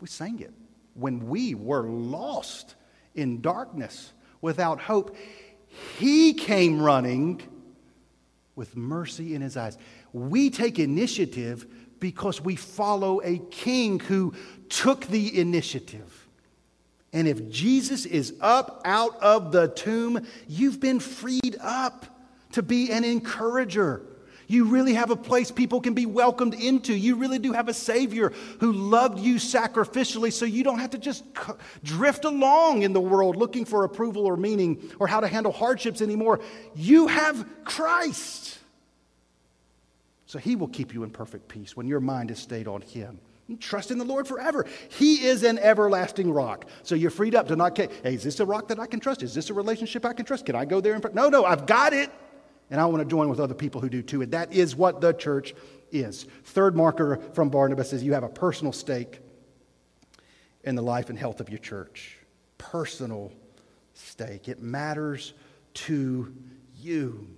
[0.00, 0.52] We sang it.
[0.94, 2.76] When we were lost
[3.16, 5.16] in darkness without hope,
[5.98, 7.42] He came running
[8.54, 9.76] with mercy in His eyes.
[10.12, 11.66] We take initiative
[11.98, 14.34] because we follow a king who
[14.68, 16.28] took the initiative.
[17.12, 22.06] And if Jesus is up out of the tomb, you've been freed up
[22.56, 24.00] to be an encourager.
[24.48, 26.94] You really have a place people can be welcomed into.
[26.94, 30.98] You really do have a Savior who loved you sacrificially so you don't have to
[30.98, 31.24] just
[31.84, 36.00] drift along in the world looking for approval or meaning or how to handle hardships
[36.00, 36.40] anymore.
[36.74, 38.58] You have Christ.
[40.24, 43.18] So He will keep you in perfect peace when your mind is stayed on Him.
[43.60, 44.64] Trust in the Lord forever.
[44.88, 46.64] He is an everlasting rock.
[46.82, 47.88] So you're freed up to not, care.
[48.02, 49.22] hey, is this a rock that I can trust?
[49.22, 50.46] Is this a relationship I can trust?
[50.46, 50.94] Can I go there?
[50.94, 52.10] And, no, no, I've got it.
[52.70, 54.22] And I want to join with other people who do too.
[54.22, 55.54] And that is what the church
[55.92, 56.26] is.
[56.44, 59.20] Third marker from Barnabas is you have a personal stake
[60.64, 62.18] in the life and health of your church.
[62.58, 63.32] Personal
[63.94, 64.48] stake.
[64.48, 65.32] It matters
[65.74, 66.34] to
[66.76, 67.28] you.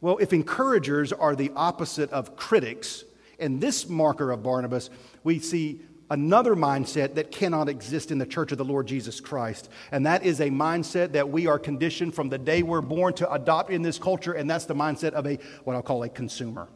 [0.00, 3.04] Well, if encouragers are the opposite of critics,
[3.38, 4.90] in this marker of Barnabas,
[5.22, 9.70] we see another mindset that cannot exist in the church of the Lord Jesus Christ.
[9.90, 13.32] And that is a mindset that we are conditioned from the day we're born to
[13.32, 16.68] adopt in this culture, and that's the mindset of a what I'll call a consumer.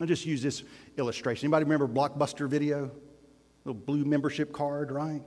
[0.00, 0.62] I'll just use this
[0.96, 1.46] illustration.
[1.46, 2.90] Anybody remember Blockbuster video?
[3.64, 5.22] Little blue membership card, right?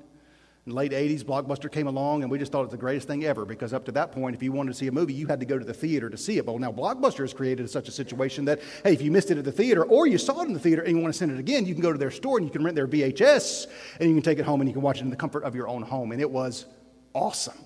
[0.67, 3.07] In the late 80s, Blockbuster came along, and we just thought it was the greatest
[3.07, 5.25] thing ever because up to that point, if you wanted to see a movie, you
[5.25, 6.45] had to go to the theater to see it.
[6.45, 9.43] But now Blockbuster has created such a situation that, hey, if you missed it at
[9.43, 11.39] the theater or you saw it in the theater and you want to send it
[11.39, 13.65] again, you can go to their store and you can rent their VHS
[13.99, 15.55] and you can take it home and you can watch it in the comfort of
[15.55, 16.11] your own home.
[16.11, 16.67] And it was
[17.15, 17.57] awesome.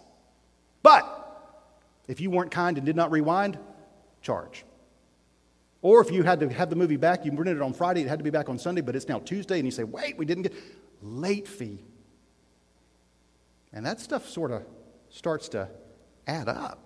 [0.81, 1.05] But
[2.07, 3.57] if you weren't kind and did not rewind,
[4.21, 4.63] charge.
[5.81, 8.07] Or if you had to have the movie back, you rented it on Friday, it
[8.07, 10.25] had to be back on Sunday, but it's now Tuesday, and you say, wait, we
[10.25, 10.53] didn't get
[11.01, 11.83] late fee
[13.75, 14.63] and that stuff sort of
[15.09, 15.69] starts to
[16.25, 16.79] add up.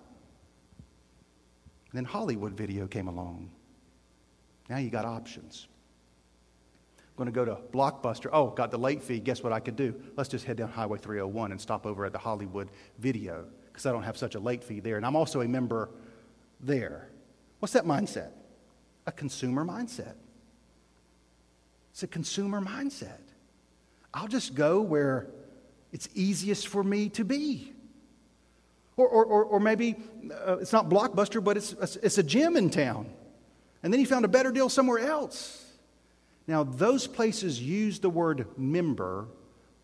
[1.90, 3.50] And then Hollywood video came along.
[4.68, 5.68] Now you got options.
[6.98, 8.28] I'm going to go to Blockbuster.
[8.32, 9.20] Oh, got the late fee.
[9.20, 9.94] Guess what I could do?
[10.16, 13.92] Let's just head down Highway 301 and stop over at the Hollywood video because I
[13.92, 14.96] don't have such a late fee there.
[14.96, 15.90] And I'm also a member
[16.60, 17.08] there.
[17.60, 18.30] What's that mindset?
[19.06, 20.14] A consumer mindset.
[21.92, 23.20] It's a consumer mindset.
[24.14, 25.28] I'll just go where
[25.92, 27.72] it's easiest for me to be.
[28.96, 29.96] Or, or, or, or maybe
[30.46, 31.72] uh, it's not Blockbuster, but it's,
[32.02, 33.10] it's a gym in town.
[33.82, 35.64] And then he found a better deal somewhere else.
[36.46, 39.26] Now, those places use the word member,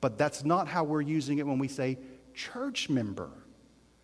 [0.00, 1.98] but that's not how we're using it when we say
[2.34, 3.30] church member.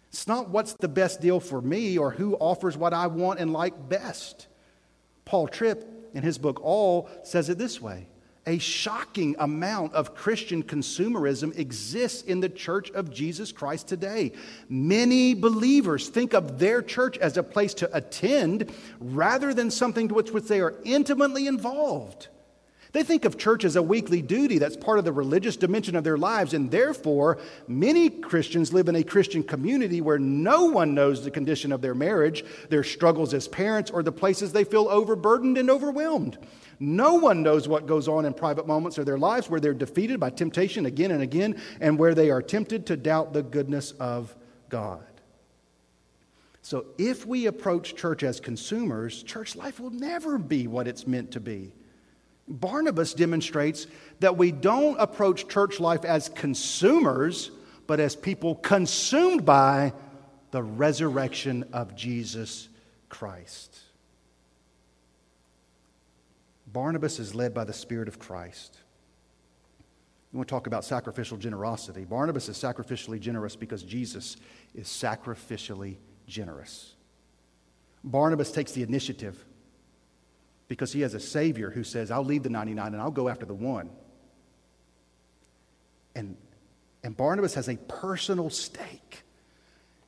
[0.09, 3.53] It's not what's the best deal for me or who offers what I want and
[3.53, 4.47] like best.
[5.25, 8.07] Paul Tripp, in his book Awe, says it this way
[8.47, 14.33] a shocking amount of Christian consumerism exists in the church of Jesus Christ today.
[14.69, 20.15] Many believers think of their church as a place to attend rather than something to
[20.15, 22.29] which, which they are intimately involved.
[22.93, 26.05] They think of church as a weekly duty that's part of the religious dimension of
[26.05, 31.25] their lives, and therefore, many Christians live in a Christian community where no one knows
[31.25, 35.57] the condition of their marriage, their struggles as parents, or the places they feel overburdened
[35.57, 36.37] and overwhelmed.
[36.85, 40.19] No one knows what goes on in private moments of their lives where they're defeated
[40.19, 44.35] by temptation again and again, and where they are tempted to doubt the goodness of
[44.69, 45.07] God.
[46.61, 51.31] So, if we approach church as consumers, church life will never be what it's meant
[51.33, 51.73] to be.
[52.49, 53.87] Barnabas demonstrates
[54.19, 57.53] that we don't approach church life as consumers,
[57.87, 59.93] but as people consumed by
[60.51, 62.69] the resurrection of Jesus
[63.09, 63.79] Christ.
[66.73, 68.79] Barnabas is led by the Spirit of Christ.
[70.33, 72.05] We want to talk about sacrificial generosity.
[72.05, 74.37] Barnabas is sacrificially generous because Jesus
[74.75, 75.97] is sacrificially
[76.27, 76.95] generous.
[78.03, 79.45] Barnabas takes the initiative
[80.69, 83.45] because he has a Savior who says, I'll leave the 99 and I'll go after
[83.45, 83.91] the one.
[86.15, 86.37] And,
[87.05, 89.23] and Barnabas has a personal stake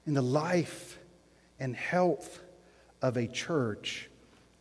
[0.06, 0.98] in the life
[1.60, 2.40] and health
[3.02, 4.08] of a church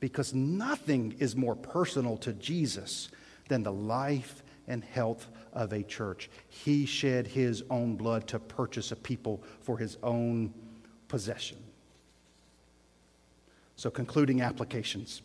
[0.04, 3.08] because nothing is more personal to Jesus
[3.48, 6.30] than the life and health of a church.
[6.50, 10.54] He shed his own blood to purchase a people for his own
[11.08, 11.58] possession.
[13.78, 15.22] So, concluding applications.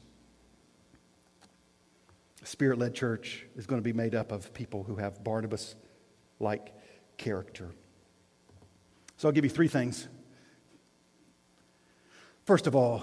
[2.41, 5.75] A spirit led church is going to be made up of people who have Barnabas
[6.39, 6.73] like
[7.17, 7.73] character.
[9.17, 10.07] So I'll give you three things.
[12.45, 13.03] First of all,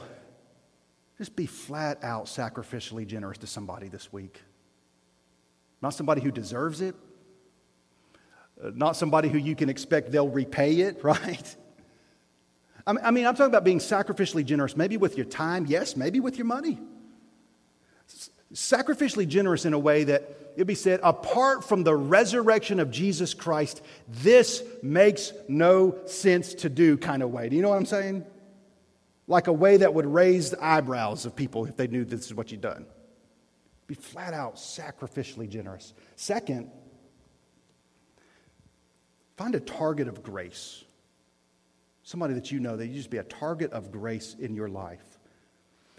[1.18, 4.42] just be flat out sacrificially generous to somebody this week.
[5.82, 6.96] Not somebody who deserves it,
[8.64, 11.56] uh, not somebody who you can expect they'll repay it, right?
[12.88, 16.38] I mean, I'm talking about being sacrificially generous, maybe with your time, yes, maybe with
[16.38, 16.78] your money
[18.54, 23.34] sacrificially generous in a way that it'd be said, apart from the resurrection of Jesus
[23.34, 27.50] Christ, this makes no sense to do kind of way.
[27.50, 28.26] Do you know what I'm saying?
[29.28, 32.34] Like a way that would raise the eyebrows of people if they knew this is
[32.34, 32.86] what you'd done.
[33.88, 35.94] Be flat out sacrificially generous.
[36.16, 36.70] Second,
[39.38, 40.84] find a target of grace.
[42.04, 45.20] Somebody that you know that you just be a target of grace in your life.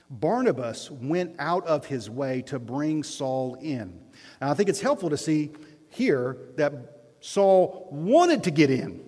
[0.09, 4.01] Barnabas went out of his way to bring Saul in.
[4.41, 5.51] And I think it's helpful to see
[5.89, 6.73] here that
[7.21, 9.03] Saul wanted to get in.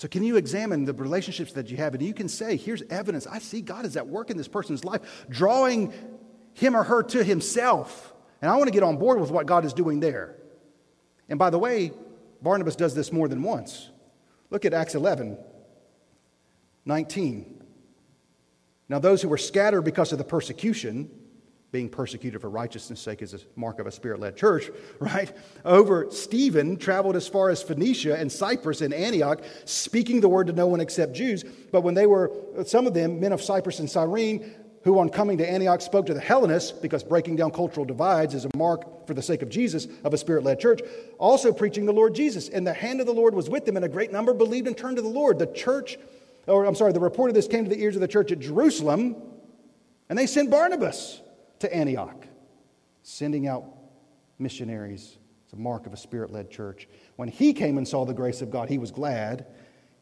[0.00, 1.92] So, can you examine the relationships that you have?
[1.92, 3.26] And you can say, here's evidence.
[3.26, 5.92] I see God is at work in this person's life, drawing
[6.54, 8.14] him or her to himself.
[8.40, 10.36] And I want to get on board with what God is doing there.
[11.28, 11.92] And by the way,
[12.40, 13.90] Barnabas does this more than once.
[14.48, 15.36] Look at Acts 11
[16.86, 17.62] 19.
[18.88, 21.10] Now, those who were scattered because of the persecution,
[21.72, 25.32] being persecuted for righteousness' sake is a mark of a spirit led church, right?
[25.64, 30.52] Over Stephen traveled as far as Phoenicia and Cyprus and Antioch, speaking the word to
[30.52, 31.44] no one except Jews.
[31.72, 32.32] But when they were,
[32.64, 34.52] some of them, men of Cyprus and Cyrene,
[34.82, 38.46] who on coming to Antioch spoke to the Hellenists, because breaking down cultural divides is
[38.46, 40.80] a mark for the sake of Jesus, of a spirit led church,
[41.18, 42.48] also preaching the Lord Jesus.
[42.48, 44.76] And the hand of the Lord was with them, and a great number believed and
[44.76, 45.38] turned to the Lord.
[45.38, 45.98] The church
[46.46, 48.40] or I'm sorry, the report of this came to the ears of the church at
[48.40, 49.16] Jerusalem,
[50.08, 51.20] and they sent Barnabas
[51.60, 52.26] to Antioch,
[53.02, 53.64] sending out
[54.38, 55.18] missionaries.
[55.44, 56.88] It's a mark of a spirit led church.
[57.16, 59.46] When he came and saw the grace of God, he was glad,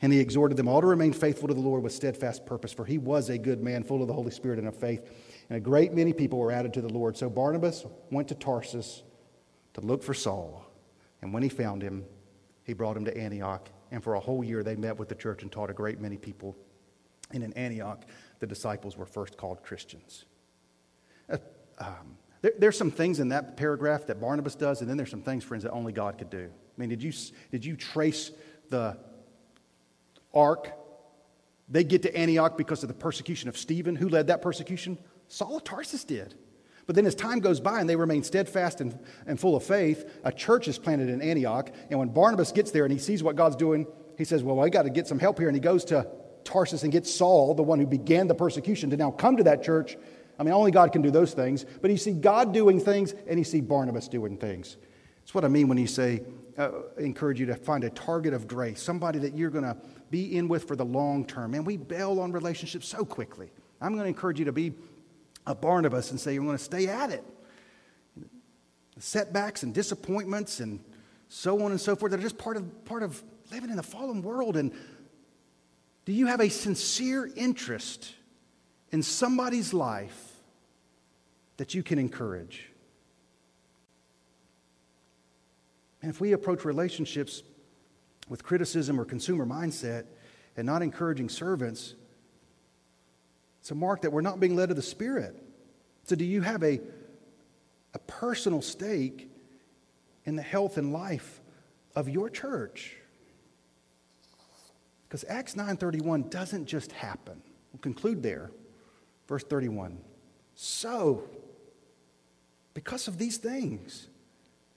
[0.01, 2.85] and he exhorted them all to remain faithful to the Lord with steadfast purpose, for
[2.85, 5.01] he was a good man, full of the Holy Spirit and of faith.
[5.49, 7.17] And a great many people were added to the Lord.
[7.17, 9.03] So Barnabas went to Tarsus
[9.75, 10.65] to look for Saul,
[11.23, 12.05] and when he found him,
[12.65, 15.43] he brought him to Antioch and for a whole year, they met with the church
[15.43, 16.57] and taught a great many people.
[17.33, 18.05] And in Antioch,
[18.39, 20.25] the disciples were first called Christians.
[21.31, 21.39] Uh,
[21.79, 25.23] um, there, there's some things in that paragraph that Barnabas does, and then there's some
[25.23, 26.49] things, friends, that only God could do.
[26.49, 27.13] I mean, did you,
[27.51, 28.31] did you trace
[28.71, 28.97] the
[30.33, 30.73] arc?
[31.69, 33.97] They get to Antioch because of the persecution of Stephen.
[33.97, 34.99] Who led that persecution?
[35.29, 36.35] Saul of Tarsus did.
[36.87, 40.11] But then as time goes by and they remain steadfast and, and full of faith,
[40.25, 41.71] a church is planted in Antioch.
[41.91, 44.71] And when Barnabas gets there and he sees what God's doing, he says, Well, I
[44.71, 45.49] got to get some help here.
[45.49, 46.09] And he goes to
[46.45, 49.63] Tarsus and gets Saul, the one who began the persecution, to now come to that
[49.63, 49.99] church.
[50.39, 51.65] I mean, only God can do those things.
[51.81, 54.77] But you see God doing things and you see Barnabas doing things.
[55.21, 56.23] That's what I mean when you say,
[56.57, 59.77] uh, encourage you to find a target of grace, somebody that you're going to
[60.11, 61.55] be in with for the long term.
[61.55, 63.51] And we bail on relationships so quickly.
[63.81, 64.73] I'm going to encourage you to be
[65.47, 67.25] a Barnabas and say, You're going to stay at it.
[68.99, 70.81] Setbacks and disappointments and
[71.29, 73.23] so on and so forth, they're just part of, part of
[73.53, 74.57] living in a fallen world.
[74.57, 74.73] And
[76.05, 78.15] do you have a sincere interest
[78.91, 80.28] in somebody's life
[81.59, 82.71] that you can encourage?
[86.01, 87.43] And if we approach relationships
[88.29, 90.07] with criticism or consumer mindset
[90.57, 91.95] and not encouraging servants,
[93.61, 95.37] it's a mark that we're not being led of the Spirit.
[96.05, 96.81] So, do you have a,
[97.93, 99.31] a personal stake
[100.25, 101.41] in the health and life
[101.95, 102.97] of your church?
[105.09, 107.43] Because Acts 9:31 doesn't just happen.
[107.73, 108.51] We'll conclude there.
[109.27, 109.99] Verse 31.
[110.55, 111.29] So,
[112.79, 114.07] because of these things,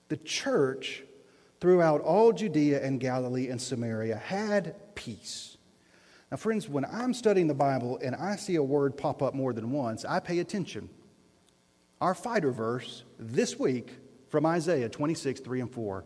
[0.08, 1.04] the church
[1.60, 5.56] throughout all Judea and Galilee and Samaria had peace.
[6.32, 9.54] Now, friends, when I'm studying the Bible and I see a word pop up more
[9.54, 10.90] than once, I pay attention.
[12.02, 13.92] Our fighter verse this week
[14.30, 16.04] from Isaiah 26, 3 and 4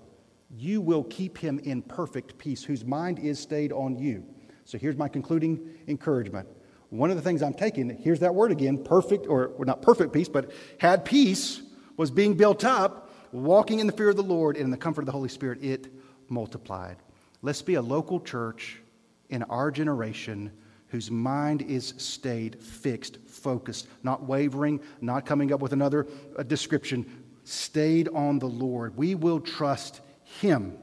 [0.54, 4.26] You will keep him in perfect peace, whose mind is stayed on you.
[4.66, 6.50] So here's my concluding encouragement.
[6.90, 10.12] One of the things I'm taking, here's that word again perfect, or, or not perfect
[10.12, 11.62] peace, but had peace,
[11.98, 15.02] was being built up walking in the fear of the Lord and in the comfort
[15.02, 15.88] of the Holy Spirit, it
[16.30, 16.98] multiplied.
[17.42, 18.82] Let's be a local church
[19.30, 20.52] in our generation
[20.88, 27.06] whose mind is stayed, fixed, focused, not wavering, not coming up with another uh, description,
[27.44, 28.96] stayed on the Lord.
[28.96, 30.78] We will trust Him.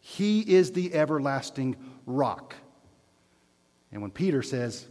[0.00, 1.76] He is the everlasting
[2.06, 2.54] rock.
[3.90, 4.86] And when Peter says,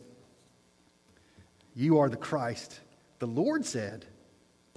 [1.74, 2.80] You are the Christ,
[3.20, 4.06] the Lord said,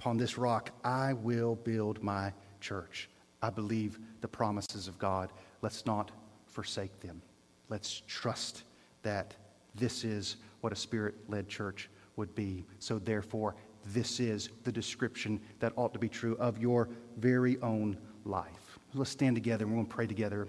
[0.05, 2.31] Upon this rock, I will build my
[2.61, 3.09] church.
[3.41, 5.31] I believe the promises of God.
[5.63, 6.11] Let's not
[6.45, 7.23] forsake them.
[7.69, 8.65] Let's trust
[9.01, 9.33] that
[9.73, 12.65] this is what a spirit led church would be.
[12.77, 13.55] So, therefore,
[13.87, 16.87] this is the description that ought to be true of your
[17.17, 18.77] very own life.
[18.93, 20.47] Let's stand together and we're going to pray together.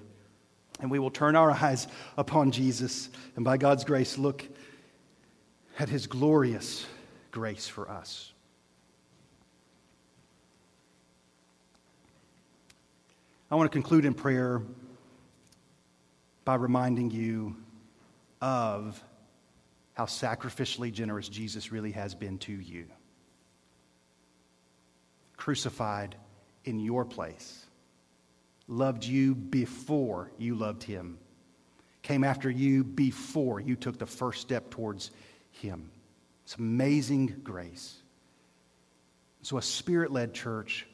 [0.81, 1.89] And we will turn our eyes
[2.19, 4.47] upon Jesus and by God's grace look
[5.79, 6.85] at his glorious
[7.31, 8.35] grace for us.
[13.49, 14.61] I want to conclude in prayer
[16.45, 17.55] by reminding you
[18.41, 19.01] of
[19.95, 22.87] how sacrificially generous Jesus really has been to you.
[25.37, 26.17] Crucified
[26.65, 27.65] in your place,
[28.67, 31.17] loved you before you loved him,
[32.03, 35.13] came after you before you took the first step towards
[35.53, 35.89] him.
[36.45, 38.03] It's amazing grace.
[39.43, 40.87] So, a spirit led church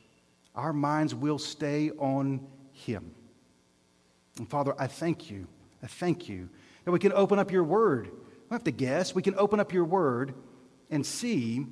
[0.54, 3.14] our minds will stay on Him.
[4.38, 5.46] And Father, I thank you.
[5.82, 6.48] I thank you
[6.84, 8.06] that we can open up your word.
[8.06, 9.14] We don't have to guess.
[9.14, 10.34] We can open up your word
[10.90, 11.66] and see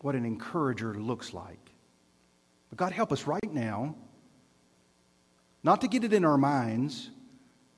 [0.00, 1.58] what an encourager looks like.
[2.70, 3.94] But God, help us right now
[5.62, 7.10] not to get it in our minds.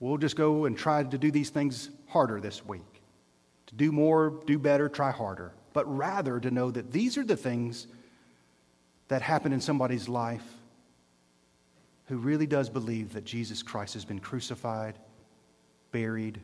[0.00, 3.02] We'll just go and try to do these things harder this week.
[3.66, 7.36] To do more, do better, try harder but rather to know that these are the
[7.36, 7.86] things
[9.08, 10.46] that happen in somebody's life
[12.06, 14.98] who really does believe that Jesus Christ has been crucified,
[15.90, 16.40] buried,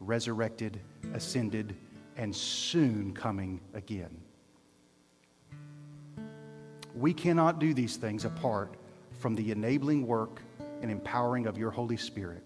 [0.00, 0.80] resurrected,
[1.14, 1.74] ascended,
[2.16, 4.20] and soon coming again.
[6.94, 8.74] We cannot do these things apart
[9.18, 10.42] from the enabling work
[10.82, 12.42] and empowering of your Holy Spirit.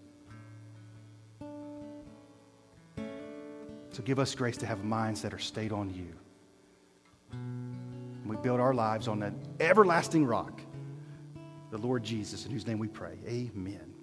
[3.91, 6.13] So give us grace to have minds that are stayed on you.
[8.27, 10.61] We build our lives on that everlasting rock,
[11.71, 13.17] the Lord Jesus, in whose name we pray.
[13.27, 13.96] Amen.